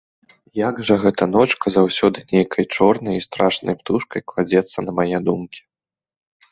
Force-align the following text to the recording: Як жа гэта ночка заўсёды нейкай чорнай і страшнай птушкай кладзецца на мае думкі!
Як 0.59 0.79
жа 0.87 0.95
гэта 1.03 1.27
ночка 1.33 1.73
заўсёды 1.75 2.25
нейкай 2.33 2.63
чорнай 2.79 3.15
і 3.21 3.25
страшнай 3.27 3.75
птушкай 3.83 4.21
кладзецца 4.31 4.77
на 4.89 5.01
мае 5.03 5.17
думкі! 5.31 5.61